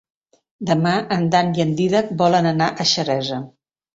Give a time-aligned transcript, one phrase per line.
[0.69, 3.41] Demà en Dan i en Dídac volen anar a Xeresa.